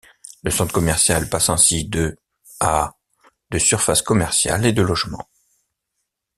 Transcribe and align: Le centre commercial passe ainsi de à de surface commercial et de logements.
Le 0.43 0.49
centre 0.49 0.73
commercial 0.73 1.29
passe 1.29 1.49
ainsi 1.51 1.85
de 1.87 2.17
à 2.59 2.95
de 3.51 3.59
surface 3.59 4.01
commercial 4.01 4.65
et 4.65 4.73
de 4.73 4.81
logements. 4.81 5.29